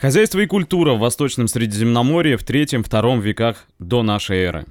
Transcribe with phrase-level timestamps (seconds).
[0.00, 4.64] Хозяйство и культура в Восточном Средиземноморье в III-II веках до нашей эры.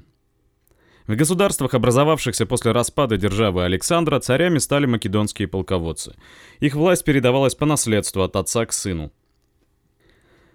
[1.05, 6.15] В государствах, образовавшихся после распада державы Александра, царями стали македонские полководцы.
[6.61, 9.11] Их власть передавалась по наследству от отца к сыну.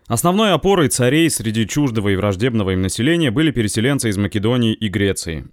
[0.07, 5.49] Основной опорой царей среди чуждого и враждебного им населения были переселенцы из Македонии и Греции.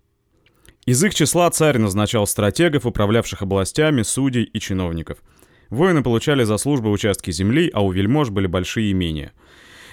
[0.85, 5.17] Из их числа царь назначал стратегов, управлявших областями, судей и чиновников–
[5.69, 9.33] Воины получали за службу участки земли, а у вельмож были большие имения.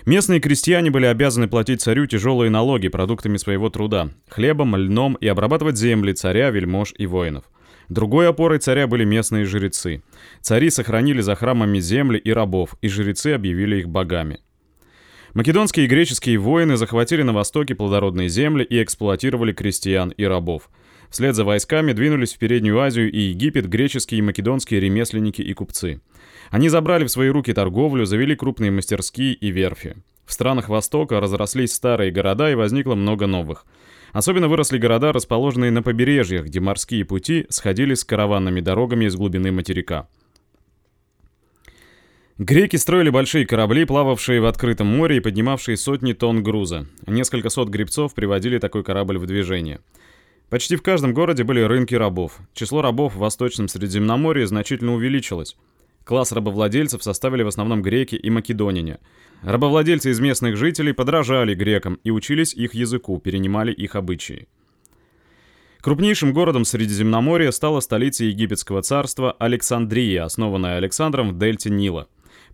[0.07, 5.77] Местные крестьяне были обязаны платить царю тяжелые налоги продуктами своего труда, хлебом, льном и обрабатывать
[5.77, 7.45] земли царя, вельмож и воинов.
[7.89, 10.03] Другой опорой царя были местные жрецы.
[10.41, 14.41] Цари сохранили за храмами земли и рабов, и жрецы объявили их богами.
[15.35, 20.71] Македонские и греческие воины захватили на востоке плодородные земли и эксплуатировали крестьян и рабов.
[21.11, 26.01] Вслед за войсками двинулись в Переднюю Азию и Египет греческие и македонские ремесленники и купцы.
[26.51, 29.97] Они забрали в свои руки торговлю, завели крупные мастерские и верфи.
[30.25, 33.65] В странах Востока разрослись старые города и возникло много новых.
[34.13, 39.53] Особенно выросли города, расположенные на побережьях, где морские пути сходили с караванными дорогами из глубины
[39.53, 40.09] материка.
[42.39, 46.87] Греки строили большие корабли, плававшие в открытом море и поднимавшие сотни тонн груза.
[47.07, 49.81] Несколько сот гребцов приводили такой корабль в движение.
[50.49, 52.39] Почти в каждом городе были рынки рабов.
[52.55, 55.57] Число рабов в Восточном Средиземноморье значительно увеличилось.
[56.05, 59.01] Класс рабовладельцев составили в основном греки и македонине.
[59.43, 64.47] Рабовладельцы из местных жителей подражали грекам и учились их языку, перенимали их обычаи.
[65.81, 72.07] Крупнейшим городом Средиземноморья стала столица египетского царства Александрия, основанная Александром в дельте Нила.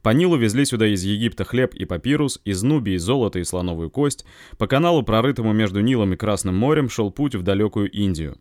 [0.02, 4.24] По Нилу везли сюда из Египта хлеб и папирус, из Нубии золото и слоновую кость.
[4.58, 8.36] По каналу, прорытому между Нилом и Красным морем, шел путь в далекую Индию.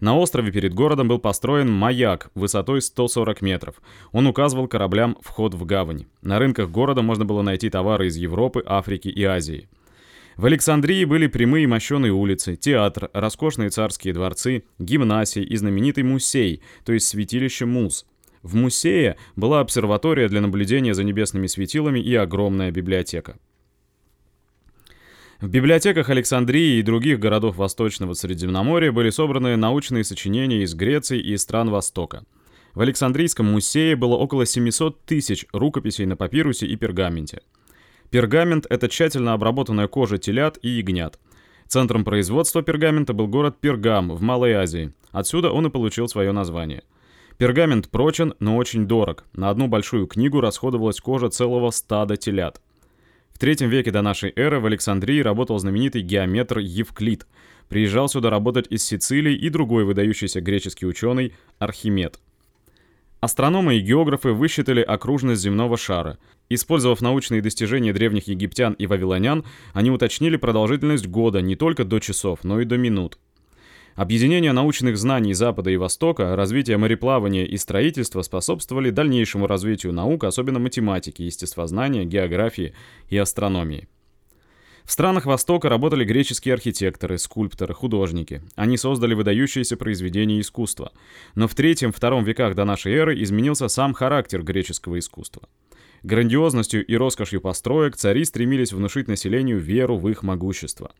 [0.00, 3.76] На острове перед городом был построен маяк высотой 140 метров.
[4.12, 6.04] Он указывал кораблям вход в гавань.
[6.20, 9.68] На рынках города можно было найти товары из Европы, Африки и Азии.
[10.36, 16.92] В Александрии были прямые мощеные улицы, театр, роскошные царские дворцы, гимнасии и знаменитый мусей, то
[16.92, 18.06] есть святилище Мус–
[18.42, 23.38] в Мусее была обсерватория для наблюдения за небесными светилами и огромная библиотека.
[25.40, 31.36] В библиотеках Александрии и других городов Восточного Средиземноморья были собраны научные сочинения из Греции и
[31.36, 32.24] стран Востока.
[32.74, 37.42] В Александрийском музее было около 700 тысяч рукописей на папирусе и пергаменте.
[38.10, 41.20] Пергамент— это тщательно обработанная кожа телят и ягнят.
[41.68, 44.92] Центром производства пергамента был город Пергам в Малой Азии.
[45.12, 46.82] Отсюда он и получил свое название—
[47.38, 49.24] Пергамент прочен, но очень дорог.
[49.32, 52.60] На одну большую книгу расходовалась кожа целого стада телят.
[53.30, 57.28] В третьем веке до нашей эры в Александрии работал знаменитый геометр Евклид.
[57.68, 62.18] Приезжал сюда работать из Сицилии и другой выдающийся греческий ученый Архимед.
[63.20, 66.18] Астрономы и географы высчитали окружность земного шара.
[66.48, 69.44] Использовав научные достижения древних египтян и вавилонян,
[69.74, 73.18] они уточнили продолжительность года не только до часов, но и до минут.
[73.98, 80.60] Объединение научных знаний Запада и Востока, развитие мореплавания и строительства способствовали дальнейшему развитию наук, особенно
[80.60, 82.76] математики, естествознания, географии
[83.08, 83.88] и астрономии.
[84.84, 88.40] В странах Востока работали греческие архитекторы, скульпторы, художники.
[88.54, 90.92] Они создали выдающиеся произведения искусства.
[91.34, 95.48] Но в третьем-втором веках до нашей эры изменился сам характер греческого искусства.
[96.02, 100.92] Грандиозностью и роскошью построек цари стремились внушить населению веру в их могущество.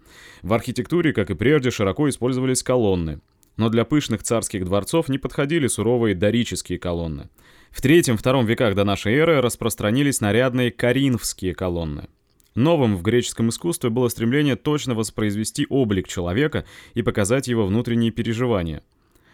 [0.43, 3.21] В архитектуре, как и прежде, широко использовались колонны.
[3.57, 7.29] Но для пышных царских дворцов не подходили суровые дорические колонны.
[7.71, 12.09] В III-II веках до нашей эры распространились нарядные коринфские колонны.
[12.55, 16.65] Новым в греческом искусстве было стремление точно воспроизвести облик человека
[16.95, 18.83] и показать его внутренние переживания–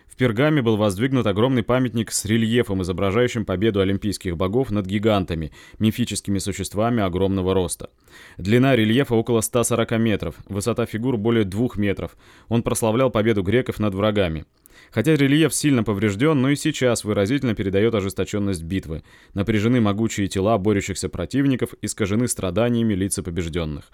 [0.09, 5.51] в Пергаме был воздвигнут огромный памятник с рельефом, изображающим победу олимпийских богов над гигантами,
[5.81, 7.91] мифическими существами огромного роста.
[8.39, 12.17] Длина рельефа около 140 метров, высота фигур более 2 метров.
[12.49, 14.45] Он прославлял победу греков над врагами.
[14.93, 19.03] Хотя рельеф сильно поврежден, но и сейчас выразительно передает ожесточенность битвы.
[19.35, 23.91] Напряжены могучие тела борющихся противников, искажены страданиями лица побежденных.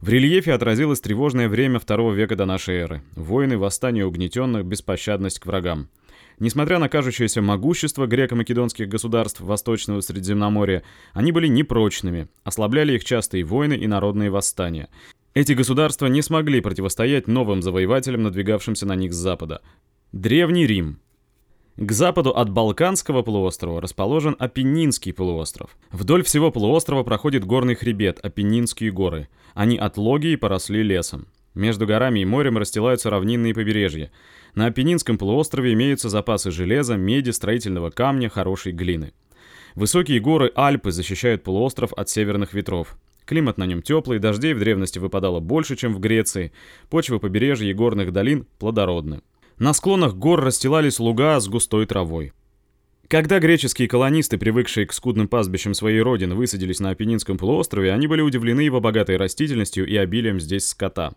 [0.00, 3.02] В рельефе отразилось тревожное время второго века до нашей эры.
[3.16, 5.90] Войны, восстания угнетенных, беспощадность к врагам.
[6.38, 13.74] Несмотря на кажущееся могущество греко-македонских государств Восточного Средиземноморья, они были непрочными, ослабляли их частые войны
[13.74, 14.88] и народные восстания.
[15.34, 19.60] Эти государства не смогли противостоять новым завоевателям, надвигавшимся на них с запада.
[20.12, 20.98] Древний Рим,
[21.80, 25.70] к западу от Балканского полуострова расположен Апеннинский полуостров.
[25.90, 29.28] Вдоль всего полуострова проходит горный хребет Апеннинские горы.
[29.54, 31.26] Они от Логии поросли лесом.
[31.54, 34.10] Между горами и морем расстилаются равнинные побережья.
[34.54, 39.14] На Апеннинском полуострове имеются запасы железа, меди, строительного камня, хорошей глины.
[39.74, 42.98] Высокие горы Альпы защищают полуостров от северных ветров.
[43.24, 46.52] Климат на нем теплый, дождей в древности выпадало больше, чем в Греции,
[46.90, 49.22] почвы побережья и горных долин плодородны.
[49.60, 52.32] На склонах гор расстилались луга с густой травой.
[53.08, 58.22] Когда греческие колонисты, привыкшие к скудным пастбищам своей родины, высадились на Апеннинском полуострове, они были
[58.22, 61.12] удивлены его богатой растительностью и обилием здесь скота.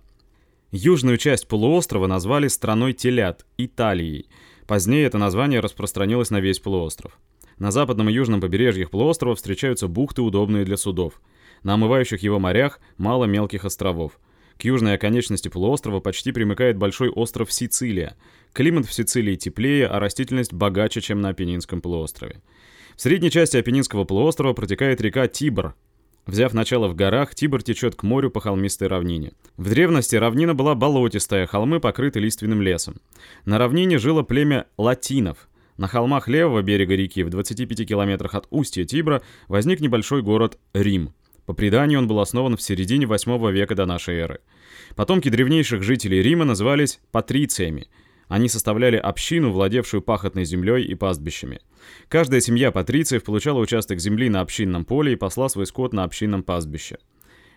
[0.72, 4.28] Южную часть полуострова назвали страной телят– Италией.
[4.68, 7.18] Позднее это название распространилось на весь полуостров.
[7.60, 11.22] На западном и южном побережьях полуострова встречаются бухты, удобные для судов.
[11.64, 14.20] На омывающих его морях мало мелких островов.
[14.58, 18.16] К южной оконечности полуострова почти примыкает большой остров Сицилия.
[18.54, 22.42] Климат в Сицилии теплее, а растительность богаче, чем на Апеннинском полуострове.
[22.96, 25.74] В средней части Апеннинского полуострова протекает река Тибр.
[26.26, 29.34] Взяв начало в горах, Тибр течет к морю по холмистой равнине.
[29.58, 32.96] В древности равнина была болотистая, холмы покрыты лиственным лесом.
[33.46, 35.50] На равнине жило племя латинов.
[35.76, 41.14] На холмах левого берега реки, в 25 километрах от устья Тибра, возник небольшой город Рим.
[41.46, 44.40] По преданию, он был основан в середине 8 века до нашей эры.
[44.96, 47.88] Потомки древнейших жителей Рима назывались патрициями.
[48.30, 51.60] Они составляли общину, владевшую пахотной землей и пастбищами.
[52.08, 56.44] Каждая семья патрициев получала участок земли на общинном поле и посла свой скот на общинном
[56.44, 56.98] пастбище.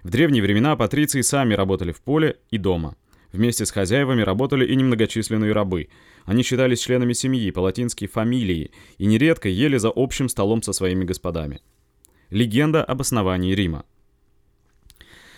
[0.03, 2.97] В древние времена патриции сами работали в поле и дома.
[3.32, 5.89] Вместе с хозяевами работали и немногочисленные рабы.
[6.25, 11.61] Они считались членами семьи, по-латински «фамилии», и нередко ели за общим столом со своими господами.
[12.31, 13.84] Легенда об основании Рима.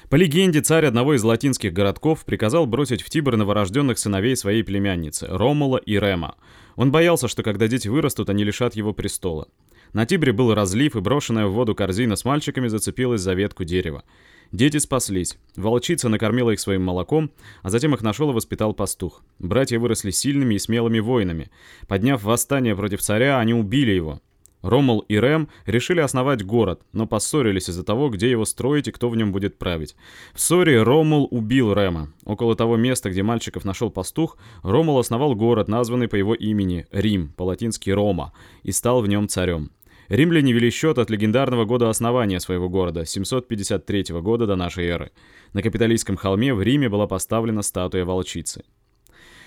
[0.08, 5.26] По легенде, царь одного из латинских городков приказал бросить в Тибр новорожденных сыновей своей племянницы,
[5.28, 6.36] Ромула и Рема.
[6.76, 9.48] Он боялся, что когда дети вырастут, они лишат его престола.
[9.92, 14.02] На Тибре был разлив, и брошенная в воду корзина с мальчиками зацепилась за ветку дерева.
[14.50, 15.36] Дети спаслись.
[15.56, 17.30] Волчица накормила их своим молоком,
[17.62, 19.22] а затем их нашел и воспитал пастух.
[19.38, 21.50] Братья выросли сильными и смелыми воинами.
[21.86, 24.22] Подняв восстание против царя, они убили его.
[24.62, 29.08] Ромул и Рэм решили основать город, но поссорились из-за того, где его строить и кто
[29.08, 29.94] в нем будет править.
[30.34, 32.12] В ссоре Ромул убил Рэма.
[32.24, 37.32] Около того места, где мальчиков нашел пастух, Ромул основал город, названный по его имени Рим,
[37.36, 38.32] по-латински Рома,
[38.62, 39.70] и стал в нем царем.
[40.08, 45.12] Римляне вели счет от легендарного года основания своего города, 753 года до нашей эры.
[45.52, 48.64] На Капитолийском холме в Риме была поставлена статуя волчицы.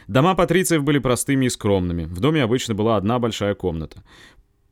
[0.07, 2.05] Дома патрициев были простыми и скромными.
[2.05, 4.03] В доме обычно была одна большая комната.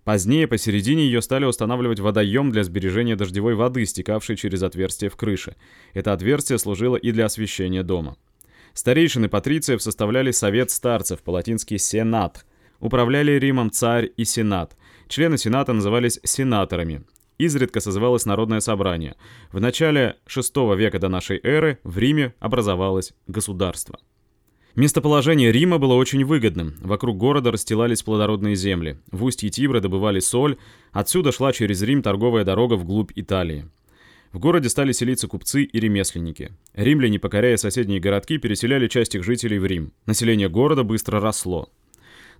[0.09, 5.55] Позднее посередине ее стали устанавливать водоем для сбережения дождевой воды, стекавшей через отверстие в крыше.
[5.93, 8.17] Это отверстие служило и для освещения дома.
[8.73, 12.47] Старейшины патрициев составляли совет старцев, по-латински «сенат».
[12.79, 14.75] Управляли Римом царь и сенат.
[15.07, 17.03] Члены сената назывались сенаторами.
[17.37, 19.15] Изредка созывалось народное собрание.
[19.51, 23.99] В начале VI века до нашей эры в Риме образовалось государство.
[24.79, 26.75] Местоположение Рима было очень выгодным.
[26.79, 28.95] Вокруг города расстилались плодородные земли.
[29.11, 30.55] В устье Тибра добывали соль.
[30.93, 33.65] Отсюда шла через Рим торговая дорога вглубь Италии.
[34.31, 36.53] В городе стали селиться купцы и ремесленники.
[36.75, 39.91] Римляне, покоряя соседние городки, переселяли часть их жителей в Рим.
[40.05, 41.67] Население города быстро росло.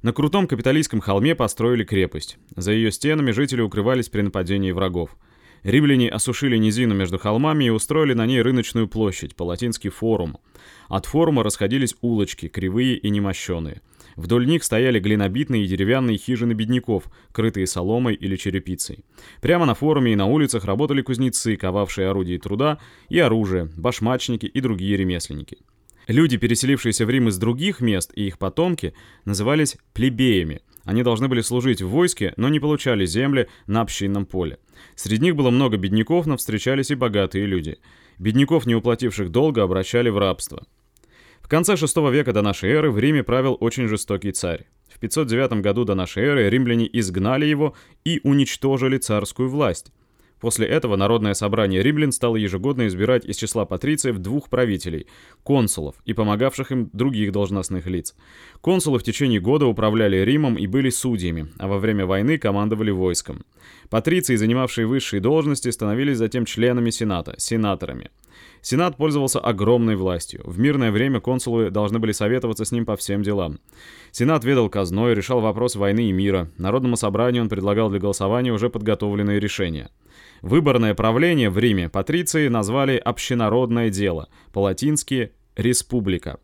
[0.02, 2.38] На крутом капиталистском холме построили крепость.
[2.56, 5.18] За ее стенами жители укрывались при нападении врагов.
[5.64, 10.38] Римляне осушили низину между холмами и устроили на ней рыночную площадь, по-латински форум.
[10.88, 13.82] От форума расходились улочки, кривые и немощеные.
[14.16, 19.06] Вдоль них стояли глинобитные и деревянные хижины бедняков, крытые соломой или черепицей.
[19.42, 24.62] Прямо на форуме и на улицах работали кузнецы, ковавшие орудия труда и оружие, башмачники и
[24.62, 25.60] другие ремесленники.
[26.08, 28.94] Люди, переселившиеся в Рим из других мест и их потомки,
[29.26, 30.62] назывались плебеями.
[30.90, 34.58] Они должны были служить в войске, но не получали земли на общинном поле.
[34.96, 37.78] Среди них было много бедняков, но встречались и богатые люди.
[38.18, 40.66] Бедняков, не уплативших долга, обращали в рабство.
[41.42, 44.66] В конце VI века до нашей эры в Риме правил очень жестокий царь.
[44.92, 49.92] В 509 году до нашей эры римляне изгнали его и уничтожили царскую власть.
[50.40, 55.08] После этого Народное собрание римлян стало ежегодно избирать из числа патрициев двух правителей–
[55.44, 58.16] консулов и помогавших им других должностных лиц.
[58.62, 63.46] Консулы в течение года управляли Римом и были судьями, а во время войны командовали войском.
[63.90, 68.10] Патриции, занимавшие высшие должности, становились затем членами Сената– сенаторами.
[68.62, 70.42] Сенат пользовался огромной властью.
[70.46, 73.60] В мирное время консулы должны были советоваться с ним по всем делам.
[74.12, 76.50] Сенат ведал казной, решал вопросы войны и мира.
[76.58, 79.90] Народному собранию он предлагал для голосования уже подготовленные решения.
[80.42, 86.40] Выборное правление в Риме патриции назвали «общенародное дело», по-латински «республика».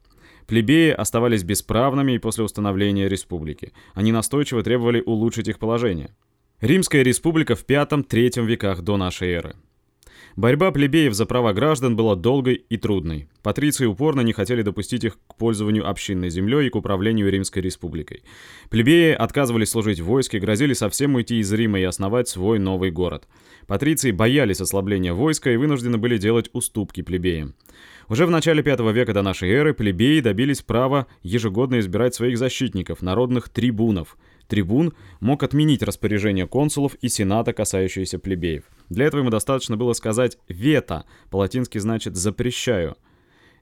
[0.47, 3.73] Плебеи оставались бесправными и после установления республики.
[3.93, 6.15] Они настойчиво требовали улучшить их положение.
[6.61, 9.55] Римская республика в V-III веках до нашей эры.
[10.35, 13.29] Борьба плебеев за права граждан была долгой и трудной.
[13.41, 18.21] Патриции упорно не хотели допустить их к пользованию общинной землей и к управлению Римской республикой.
[18.69, 23.29] Плебеи отказывались служить в войске, грозили совсем уйти из Рима и основать свой новый город.
[23.65, 27.55] Патриции боялись ослабления войска и вынуждены были делать уступки плебеям.
[28.09, 33.01] Уже в начале V века до нашей эры плебеи добились права ежегодно избирать своих защитников,
[33.01, 34.17] народных трибунов.
[34.49, 38.65] Трибун мог отменить распоряжение консулов и сената, касающиеся плебеев.
[38.89, 42.95] Для этого ему достаточно было сказать «вето», по-латински значит «запрещаю».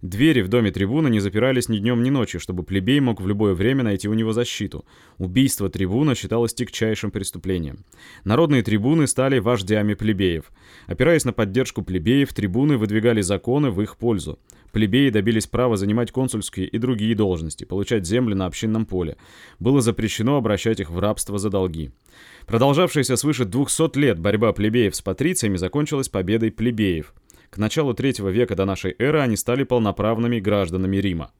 [0.04, 3.54] Двери в доме трибуна не запирались ни днем, ни ночью, чтобы плебей мог в любое
[3.54, 4.84] время найти у него защиту.
[5.18, 7.86] Убийство трибуна считалось тягчайшим преступлением.
[8.26, 10.52] Народные трибуны стали вождями плебеев.
[10.88, 14.40] Опираясь на поддержку плебеев, трибуны выдвигали законы в их пользу.
[14.74, 19.18] Плебеи добились права занимать консульские и другие должности, получать земли на общинном поле.
[19.60, 21.92] Было запрещено обращать их в рабство за долги.
[22.48, 27.14] Продолжавшаяся свыше 200 лет борьба плебеев с патрициями закончилась победой плебеев.
[27.52, 31.32] К началу третьего века до нашей эры они стали полноправными гражданами Рима.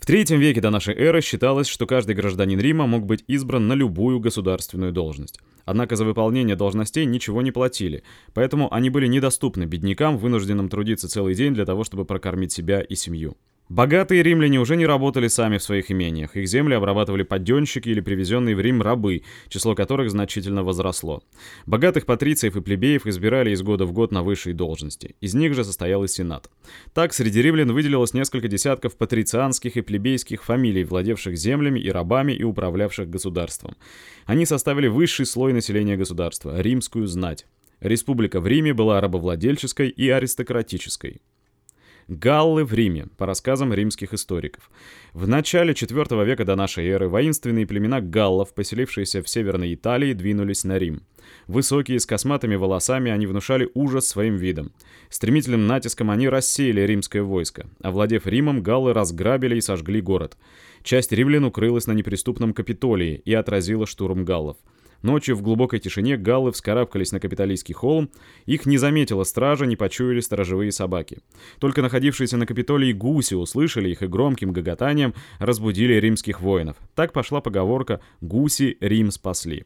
[0.00, 3.74] В третьем веке до нашей эры считалось, что каждый гражданин Рима мог быть избран на
[3.74, 5.38] любую государственную должность.
[5.66, 8.02] Однако за выполнение должностей ничего не платили,
[8.32, 12.94] поэтому они были недоступны беднякам, вынужденным трудиться целый день для того, чтобы прокормить себя и
[12.94, 13.36] семью.
[13.70, 16.34] Богатые римляне уже не работали сами в своих имениях.
[16.34, 21.22] Их земли обрабатывали подденщики или привезенные в Рим рабы, число которых значительно возросло.
[21.66, 25.14] Богатых патрициев и плебеев избирали из года в год на высшие должности.
[25.20, 26.50] Из них же состоял и сенат.
[26.94, 32.42] Так, среди римлян выделилось несколько десятков патрицианских и плебейских фамилий, владевших землями и рабами и
[32.42, 33.76] управлявших государством.
[34.26, 37.46] Они составили высший слой населения государства– римскую знать.
[37.78, 41.20] Республика в Риме была рабовладельческой и аристократической.
[42.10, 44.68] Галлы в Риме, по рассказам римских историков.
[45.12, 50.64] В начале IV века до нашей эры воинственные племена галлов, поселившиеся в Северной Италии, двинулись
[50.64, 51.02] на Рим.
[51.46, 54.72] Высокие, с косматыми волосами, они внушали ужас своим видом.
[55.08, 57.68] Стремительным натиском они рассеяли римское войско.
[57.80, 60.36] Овладев Римом, галлы разграбили и сожгли город.
[60.82, 64.56] Часть римлян укрылась на неприступном Капитолии и отразила штурм галлов.
[65.02, 68.10] Ночью в глубокой тишине галлы вскарабкались на Капитолийский холм.
[68.46, 71.18] Их не заметила стража, не почуяли сторожевые собаки.
[71.58, 76.76] Только находившиеся на Капитолии гуси услышали их и громким гоготанием разбудили римских воинов.
[76.94, 79.64] Так пошла поговорка «гуси Рим спасли».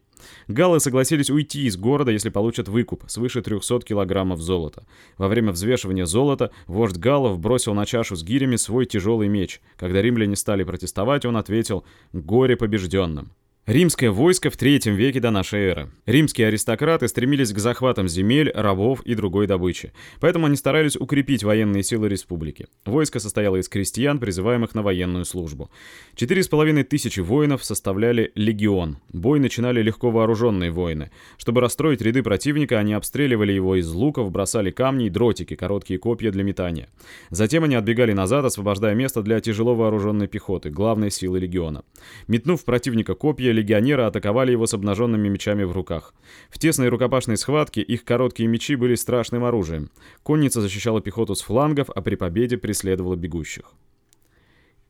[0.49, 4.87] Галлы согласились уйти из города, если получат выкуп, свыше 300 килограммов золота.
[5.19, 9.61] Во время взвешивания золота вождь галлов бросил на чашу с гирями свой тяжелый меч.
[9.77, 13.33] Когда римляне стали протестовать, он ответил «горе побежденным».
[13.67, 15.91] Римское войско в третьем веке до нашей эры.
[16.05, 21.83] Римские аристократы стремились к захватам земель, рабов и другой добычи, поэтому они старались укрепить военные
[21.83, 22.67] силы республики.
[22.85, 25.71] Войско состояло из крестьян, призываемых на военную службу.
[26.15, 28.99] Четыре с половиной тысячи воинов составляли легион.
[29.15, 31.11] Бой начинали легко вооруженные воины.
[31.39, 36.31] Чтобы расстроить ряды противника, они обстреливали его из луков, бросали камни и дротики, короткие копья
[36.31, 36.91] для метания.
[37.31, 41.83] Затем они отбегали назад, освобождая место для тяжело вооруженной пехоты, главной силы легиона.
[42.29, 46.13] Метнув противника копья, легионеры атаковали его с обнаженными мечами в руках.
[46.51, 49.91] В тесной рукопашной схватке их короткие мечи были страшным оружием.
[50.23, 53.73] Конница защищала пехоту с флангов, а при победе преследовала бегущих.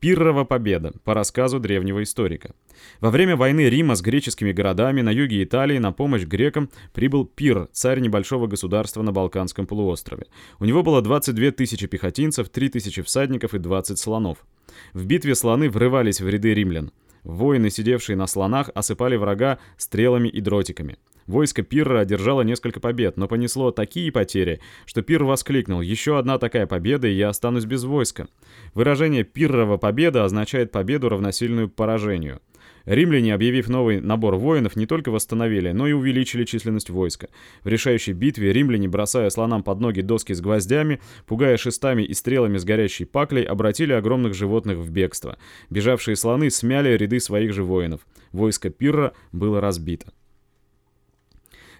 [0.04, 2.54] Пиррова победа, по рассказу древнего историка.
[3.00, 7.68] Во время войны Рима с греческими городами на юге Италии на помощь грекам прибыл Пир,
[7.72, 10.26] царь небольшого государства на Балканском полуострове.
[10.58, 14.44] У него было 22 тысячи пехотинцев, 3 тысячи всадников и 20 слонов.
[14.92, 16.92] В битве слоны врывались в ряды римлян.
[17.24, 20.98] Воины, сидевшие на слонах, осыпали врага стрелами и дротиками.
[21.26, 26.66] Войско Пирра одержало несколько побед, но понесло такие потери, что Пир воскликнул «Еще одна такая
[26.66, 28.28] победа, и я останусь без войска».
[28.74, 32.40] Выражение «Пиррова победа» означает победу, равносильную поражению.
[32.86, 37.28] Римляне, объявив новый набор воинов, не только восстановили, но и увеличили численность войска.
[37.62, 42.58] В решающей битве римляне, бросая слонам под ноги доски с гвоздями, пугая шестами и стрелами
[42.58, 45.38] с горящей паклей, обратили огромных животных в бегство.
[45.70, 48.06] Бежавшие слоны смяли ряды своих же воинов.
[48.32, 50.12] Войско Пирра было разбито.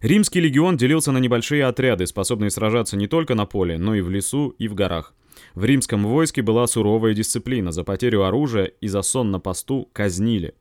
[0.01, 4.11] Римский легион делился на небольшие отряды, способные сражаться не только на поле, но и в
[4.11, 5.15] лесу и в горах.
[5.55, 10.55] В римском войске была суровая дисциплина, за потерю оружия и за сон на посту казнили.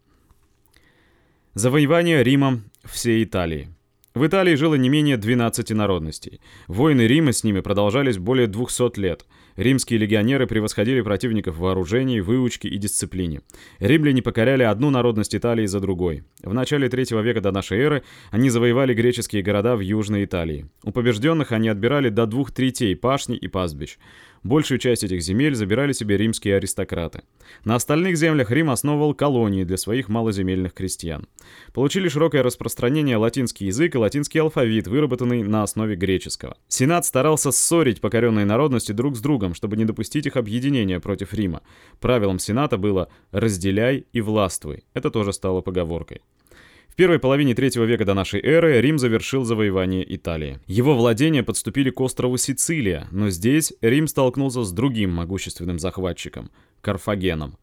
[1.56, 3.70] Завоевание Римом всей Италии.
[4.16, 6.42] В Италии жило не менее 12 народностей.
[6.68, 9.28] Войны Рима с ними продолжались более 200 лет.
[9.56, 13.42] Римские легионеры превосходили противников в вооружении, выучке и дисциплине.
[13.78, 16.24] Римляне покоряли одну народность Италии за другой.
[16.42, 20.66] В начале третьего века до нашей эры они завоевали греческие города в Южной Италии.
[20.84, 24.00] У побежденных они отбирали до двух третей пашни и пастбищ.
[24.44, 27.22] Большую часть этих земель забирали себе римские аристократы.
[27.64, 31.28] На остальных землях Рим основывал колонии для своих малоземельных крестьян.
[31.74, 36.58] Получили широкое распространение латинский язык и латинский алфавит, выработанный на основе греческого.
[36.68, 41.62] Сенат старался ссорить покоренные народности друг с другом, чтобы не допустить их объединения против Рима.
[42.02, 44.84] Правилом Сената было «разделяй и властвуй».
[44.94, 46.22] Это тоже стало поговоркой.
[46.94, 50.60] В первой половине третьего века до нашей эры Рим завершил завоевание Италии.
[50.68, 57.58] Его владения подступили к острову Сицилия, но здесь Рим столкнулся с другим могущественным захватчиком– Карфагеном.